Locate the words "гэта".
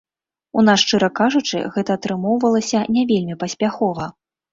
1.75-1.97